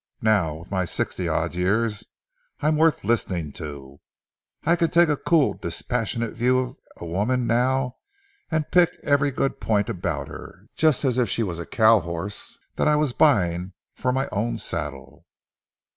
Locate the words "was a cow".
11.43-11.99